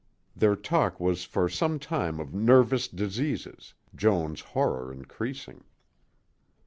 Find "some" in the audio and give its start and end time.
1.47-1.77